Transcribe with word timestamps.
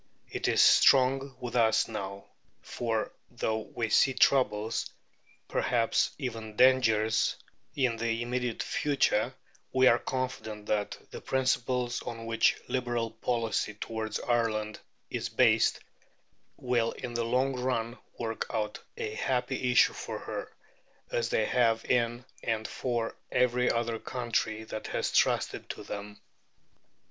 It 0.31 0.47
is 0.47 0.63
strong 0.63 1.35
with 1.39 1.55
us 1.55 1.87
now, 1.87 2.25
for, 2.63 3.11
though 3.29 3.59
we 3.59 3.89
see 3.89 4.15
troubles, 4.15 4.89
perhaps 5.47 6.09
even 6.17 6.55
dangers, 6.55 7.35
in 7.75 7.97
the 7.97 8.23
immediate 8.23 8.63
future, 8.63 9.35
we 9.71 9.85
are 9.85 9.99
confident 9.99 10.65
that 10.65 10.97
the 11.11 11.21
principles 11.21 12.01
on 12.01 12.25
which 12.25 12.55
Liberal 12.67 13.11
policy 13.11 13.75
towards 13.75 14.19
Ireland 14.21 14.79
is 15.11 15.29
based 15.29 15.79
will 16.57 16.93
in 16.93 17.13
the 17.13 17.23
long 17.23 17.53
run 17.59 17.99
work 18.17 18.47
out 18.51 18.79
a 18.97 19.13
happy 19.13 19.69
issue 19.71 19.93
for 19.93 20.17
her, 20.17 20.51
as 21.11 21.29
they 21.29 21.45
have 21.45 21.85
in 21.85 22.25
and 22.41 22.67
for 22.67 23.15
every 23.31 23.71
other 23.71 23.99
country 23.99 24.63
that 24.63 24.87
has 24.87 25.11
trusted 25.11 25.69
to 25.69 25.83
them. 25.83 26.19